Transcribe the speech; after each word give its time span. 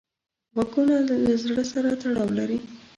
غوږونه 0.53 0.95
له 1.25 1.33
زړه 1.43 1.63
سره 1.71 1.91
تړاو 2.01 2.27
لري 2.37 2.57